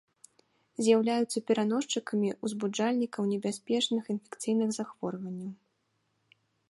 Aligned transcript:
З'яўляюцца 0.85 1.43
пераносчыкамі 1.51 2.29
узбуджальнікаў 2.47 3.23
небяспечных 3.33 4.03
інфекцыйных 4.15 4.69
захворванняў. 4.79 5.51